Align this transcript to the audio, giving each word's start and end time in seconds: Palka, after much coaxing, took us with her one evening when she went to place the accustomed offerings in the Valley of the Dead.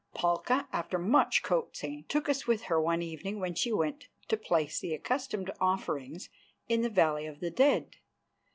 Palka, 0.15 0.67
after 0.73 0.97
much 0.97 1.43
coaxing, 1.43 2.05
took 2.09 2.27
us 2.27 2.47
with 2.47 2.63
her 2.63 2.81
one 2.81 3.03
evening 3.03 3.39
when 3.39 3.53
she 3.53 3.71
went 3.71 4.07
to 4.29 4.35
place 4.35 4.79
the 4.79 4.95
accustomed 4.95 5.51
offerings 5.59 6.27
in 6.67 6.81
the 6.81 6.89
Valley 6.89 7.27
of 7.27 7.39
the 7.39 7.51
Dead. 7.51 7.97